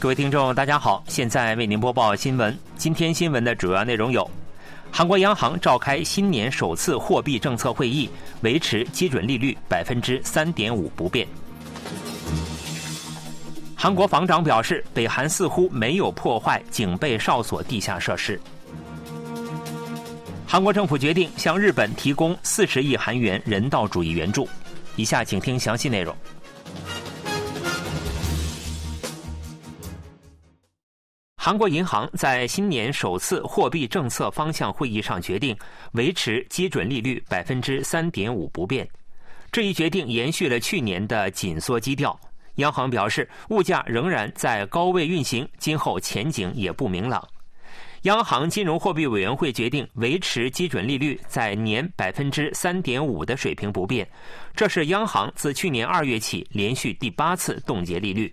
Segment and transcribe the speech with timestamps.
[0.00, 2.58] 各位听众，大家好，现在为您播报新闻。
[2.74, 4.28] 今天新闻的主要内容有：
[4.90, 8.08] 韩国央行召开新年首次货币政策会议，
[8.40, 11.28] 维持基准利率百分之三点五不变。
[13.76, 18.40] 韩国防长表示，北韩似乎没有破坏警备哨所地下设施。
[20.46, 24.48] 韩国政府决定向日本提供四十亿韩元人道主义援助。
[24.96, 26.16] 以下请听详细内容。
[31.42, 35.56] 韩国银行在新年首次货币政策方向会议上决定
[35.92, 38.86] 维持基准利率百分之三点五不变。
[39.50, 42.14] 这一决定延续了去年的紧缩基调。
[42.56, 47.26] 央行表示，物价仍然在高位运行，今后前景也不明朗。
[48.02, 54.06] 央行金融货币委员会决定维持基准利率在年百分之三点五的水平不变，
[54.54, 58.30] 这是央行自去年二月起连续第八次冻结利率。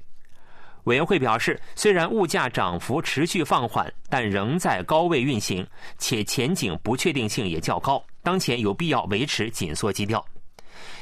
[0.88, 8.02] 委员会表示，虽然物价涨幅持续放缓，但仍在高位运行，且前景不确定性也较高。
[8.24, 10.26] 当前有必要维持紧缩基调。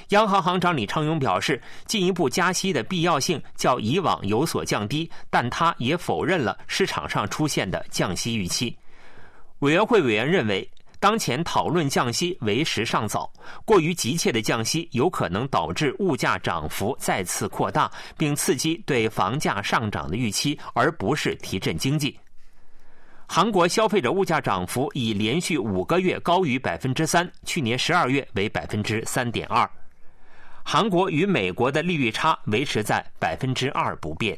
[0.09, 8.75] 央行行长李昌镛表示，进一步加息的必要性较以往有所降低，但他也否认了市场上出现的降息预期。
[9.59, 10.67] 委员会委员认为。
[11.05, 13.31] 当前讨论降息为时尚早，
[13.63, 22.19] 过于急切的降息有可能导致物价涨幅再次扩大，并刺激对房价上涨的预期，而不是提振经济。
[23.27, 29.69] 韩国消费者物价涨幅已连续五个月高于百分之三，去年十二月为百分之三点二。
[30.63, 34.35] 韩国与美国的利率差维持在百分之二不变。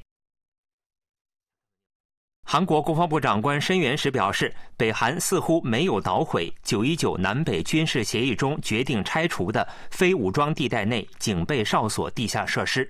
[2.49, 12.89] 韩国国防部长官申元时表示，北韩似乎没有捣毁九一九南北军事协议中决定拆除的非武装地带内警备哨所地下设施。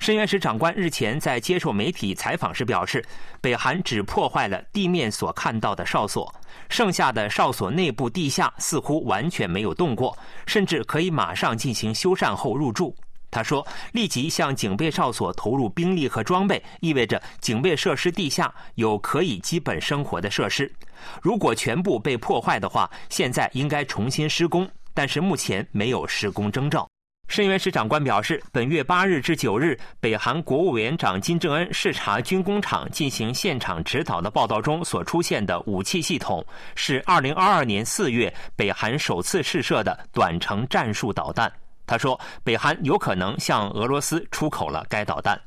[0.00, 3.04] 申元时长官日前在接受媒体采访时表示，
[3.40, 6.34] 北韩只破坏了地面所看到的哨所，
[6.68, 10.18] 剩下的哨所内部地下似乎完全没有动过，
[10.48, 12.92] 甚至可以马上进行修缮后入住。
[13.34, 20.72] 他说：“立即向警备哨所投入兵力和装备，意味着警备设施地下有可以基本生活的设施。
[21.20, 26.88] 如果全部被破坏的话，现在应该重新施工，但是目前没有施工征兆。”
[27.26, 36.44] 申元时长官表示，本月八日至九日，北韩国务委员长金正恩视察军工厂进行现场指导的报道中所出现的武器系统，
[36.76, 41.50] 是二零二二年四月北韩首次试射的短程战术导弹。
[41.86, 45.40] 他说，北韩有可能向俄罗斯出口了该导弹。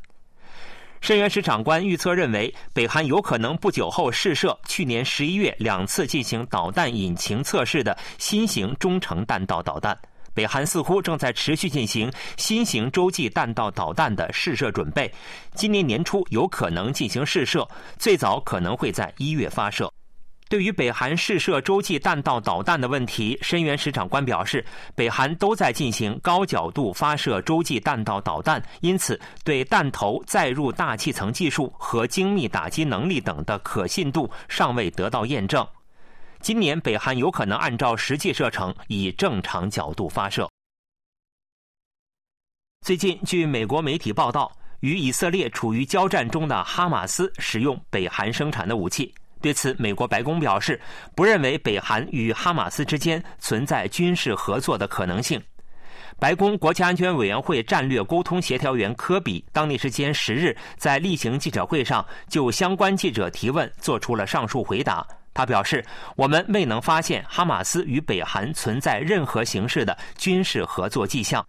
[0.99, 9.97] 申元石长官预测认为，北韩有可能不久后试射去年十一月两次进行导弹引擎测试的新型中程弹道导弹。
[10.33, 15.11] 北韩似乎正在持续进行新型洲际弹道导弹的试射准备，
[15.55, 19.91] 今年年初有可能进行试射，最早可能会在一月发射。
[20.49, 24.65] 对于北韩试射洲际弹道导弹的问题，申元时长官表示，
[24.95, 35.67] 北韩都在进行高角度发射洲际弹道导弹，因此对弹头载入大气层技术和精密打击能力等的可信度尚未得到验证。
[36.39, 40.49] 今年北韩有可能按照实际射程以正常角度发射。
[42.85, 49.13] 最近，据美国媒体报道，与以色列处于交战中的哈马斯使用北韩生产的武器。
[49.41, 50.79] 对此，美国白宫表示，
[51.15, 55.41] 不认为北韩与哈马斯之间存在军事合作的可能性。
[56.19, 65.05] 白宫国家安全委员会战略沟通协调员科比当地时间十日在例行记者会上就相关记者提问做出了上述回答。
[65.33, 65.85] 他表示
[66.17, 71.45] ：“我们未能发现哈马斯与北韩存在任何形式的军事合作迹象。”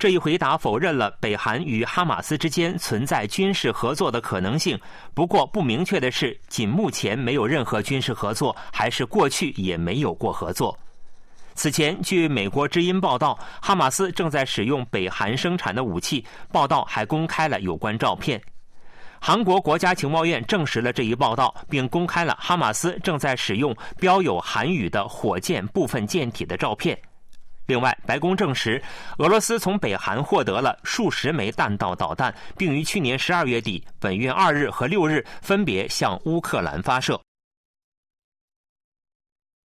[0.00, 4.80] 这一回答否认了北韩与哈马斯之间存在军事合作的可能性。
[5.12, 10.74] 不过，不明确的是，仅目前没有任何军事合作，还是过去也没有过合作。
[11.54, 16.24] 此前，据美国之音报道，哈马斯正在使用北韩生产的武器。
[16.50, 18.40] 报道还公开了有关照片。
[19.20, 26.98] 韩国国家情报院证实了这一报道，并公开了哈马斯正在使用标有韩语的火箭部分舰体的照片。
[27.70, 28.82] 另外，白宫证实，
[29.18, 37.20] 俄罗斯从北韩获得了数十枚弹道导弹，并于去年十二月底、本月二日和六日分别向乌克兰发射。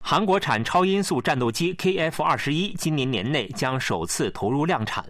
[0.00, 5.04] 韩国产超音速战斗机 KF 二十一今年年内将首次投入量产。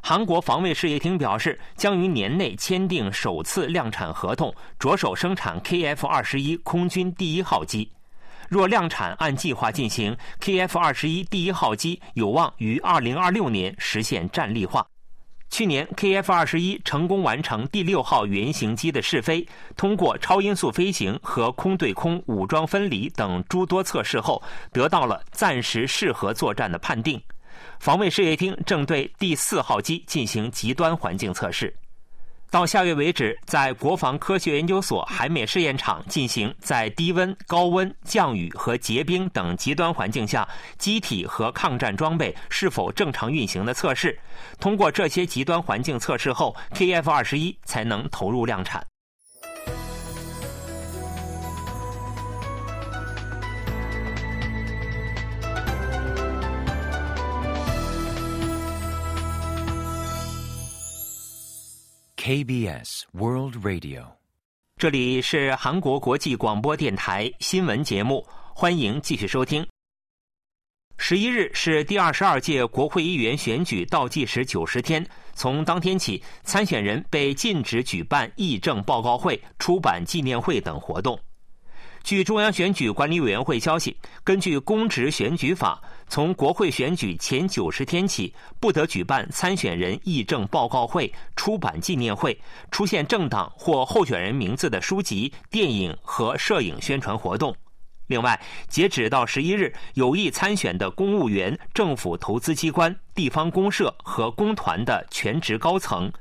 [0.00, 7.90] 韩国防卫事业厅表示，将于年内签订首次量产合同，着手生产 KF 二十一空军第一号机。
[8.52, 14.86] 若量产按计划进行，KF 二十一第一号机有望于二零二六年实现战力化。
[15.48, 27.18] 去年，KF 二十一成功完成第六号原型机的试飞，通过超音速飞行和空对空武装分离等诸多测试后，得到了暂时适合作战的判定。
[27.80, 31.74] 防卫事业厅正对第四号机进行极端环境测试。
[32.52, 40.46] 到下月为止，在国防科学研究所海美试验场进行在低温、高温、降雨和结冰等极端环境下，
[40.76, 44.20] 机体和抗战装备是否正常运行的测试。
[44.60, 48.86] 通过这些极端环境测试后，KF 二十一才能投入量产。
[62.24, 64.04] KBS World Radio，
[64.76, 68.24] 这里是韩国国际广播电台新闻节目，
[68.54, 69.66] 欢迎继续收听。
[70.98, 75.04] 十一日是第二十二届国会议员选举倒计时九十天，
[75.34, 81.18] 从当天起，参选人被禁止举办议政报告会、出版纪念会等活动。
[82.02, 92.36] 据中央选举管理委员会消息，根据《公职选举法》，从国会选举前九十天起，不得举办参选人议政报告会、出版纪念会、
[92.70, 97.54] 出现政党或候选人名字的书籍、电影和摄影宣传活动。
[98.08, 98.38] 另外，
[98.68, 106.10] 截止到十一日，有意参选的公务员、政府投资机关、地方公社和公团的全职高层，《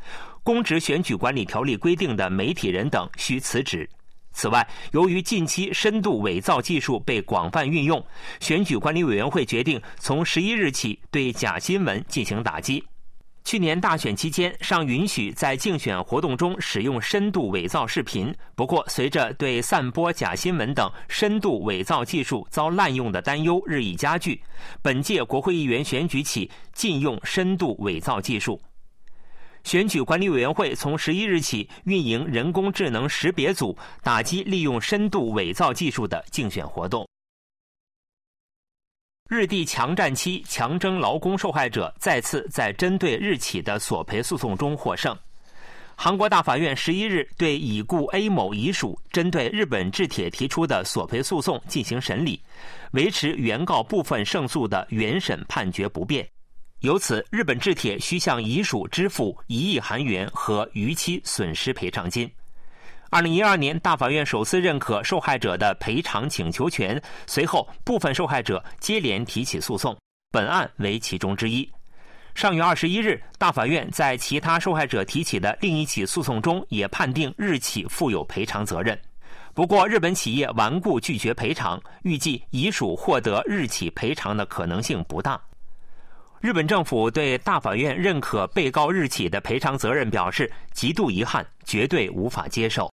[0.43, 3.89] 公职选举管理条例》规定的媒体人等需辞职。
[4.33, 8.03] 此外，由于近期深度伪造技术被广泛运用，
[8.39, 12.83] 选举管理委员会决定从十一日起对假新闻进行打击。
[13.43, 24.39] 去年大选期间尚允许在竞选活动中使用深度伪造视频，不过随着对散播假新闻等深度伪造技术遭滥用的担忧日益加剧，
[24.83, 28.61] 本届国会议员选举起禁用深度伪造技术。
[29.63, 37.07] 选举管理委员会从十一日起运营人工智能识别组，打击利用深度伪造技术的竞选活动。
[39.29, 45.17] 日帝强占期强征劳工受害者再次在针对日企的索赔诉讼中获胜。
[45.95, 52.41] 韩国大法院十一日对已故 A 某遗属针对日本制铁提出的索赔诉讼进行审理，
[52.91, 56.27] 维持原告部分胜诉的原审判决不变。
[56.81, 62.29] 由此，日本制铁需向遗属支付一亿韩元和逾期损失赔偿金。
[63.11, 69.95] 二零一二年，大法院首次认可受害者的赔偿请求权，随后部分受害者接连提起诉讼，
[70.31, 71.69] 本案为其中之一。
[72.33, 78.99] 上月二十一日，大法院在其他受害者提起的另一起诉讼中，也判定日企负有赔偿责任。
[79.53, 85.39] 不过，日本企业顽固拒绝赔偿，预计遗属获得日企赔偿的可能性不大。
[86.41, 92.91] 日本政府对大法院认可被告日企的赔偿责任表示极度遗憾，绝对无法接受。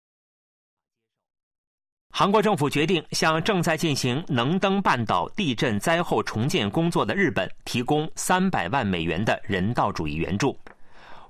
[2.10, 10.58] 韩国政府决定向正在进行能登半岛地震灾后重建工作的日本提供三百万美元的人道主义援助。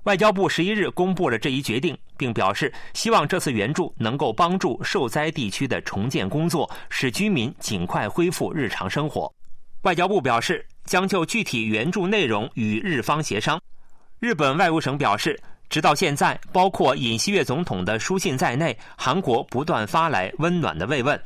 [0.03, 9.29] 外交部十一日公布了这一决定，并表示希望这次援助能够帮助受灾地区的重建工作，使居民尽快恢复日常生活。
[9.81, 10.65] 外交部表示。
[10.85, 13.59] 将就具体援助内容与日方协商。
[14.19, 15.39] 日本外务省表示，
[15.69, 21.19] 直到现在，包括尹锡悦总统的书信在内，韩国不断发来温暖的慰问。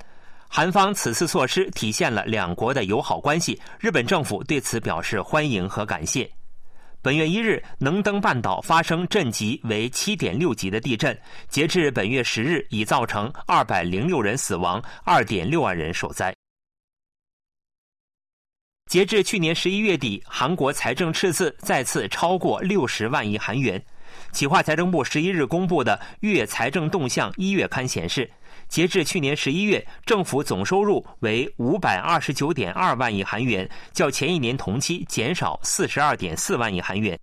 [0.48, 6.28] 韩方此次措施体现了两国的友好关系，日本政府对此表示欢迎和感谢。
[7.02, 16.34] 本月一日，能登半岛发生震级为七点六级的地震，截至本月十日，已造成二百零六人死亡，二点六万人受灾。
[18.90, 23.80] 截至去年十一月底，韩国财政赤字再次超过六十万亿韩元。
[24.32, 28.28] 企划财政部十一日公布的月财政动向一月刊显示，
[28.68, 37.18] 截至去年十一月，政府总收入为五百二十九点二万亿韩元，较前一年同期减少四十二点四万亿韩元。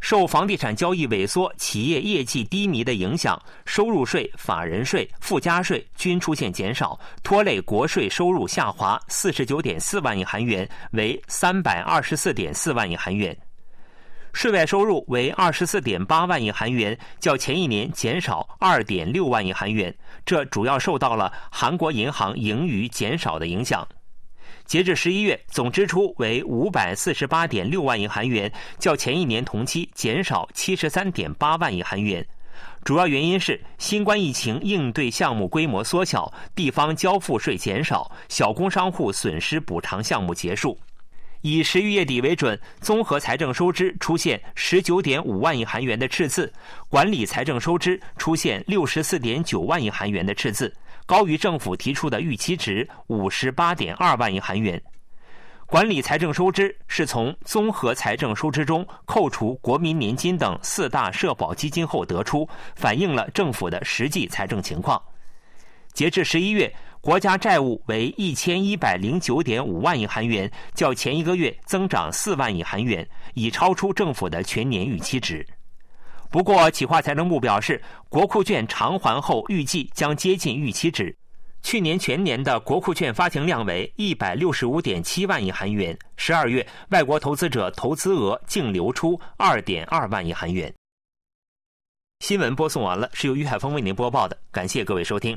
[0.00, 13.32] 受房地产交易萎缩、企业业绩低迷的影响，收入税、法人税、附加税均出现减少，拖累国税收入下滑四十九点四万亿韩元，为三百二十四点四万亿韩元；
[14.32, 19.94] 税外收入为二十四点八万亿韩元，较前一年减少二点六万亿韩元。
[20.24, 23.86] 这主要受到了韩国银行盈余减少的影响。
[24.70, 28.48] 截至十一月，总支出为五百四十八点六万亿韩元，
[28.78, 32.24] 较前一年同期减少七十三点八万亿韩元。
[32.84, 40.78] 主要原因是新冠疫情应对项目规模缩小，地方交付税减少，小工商户损失补偿项目结束。
[41.40, 46.52] 以十一月底为准，综合财政收支出现十九点五万亿韩元的赤字，
[46.88, 50.72] 管理财政收支出现六十四点九万亿韩元的赤字，
[51.10, 54.80] 高于政府提出的预期值五十八点二万亿韩元。
[55.66, 65.02] 管理财政收支是从综合财政收支中扣除国民年金等四大社保基金后得出，反映了政府的实际财政情况。
[65.92, 66.72] 截至十一月。
[67.02, 75.44] 国家债务为一千一百零九点五万亿韩元，较前一个月增长四万亿韩元，已超出政府的全年预期值。
[76.30, 81.14] 不过，企划财政部表示，国库券偿还后预计将接近预期值。
[81.60, 90.72] 去年全年的国库券发行量为一百六十五点七万亿韩元，十二月外国投资者投资额净流出二点二万亿韩元。
[92.20, 95.36] 新闻播送完了，是由于海峰为您播报的，感谢各位收听。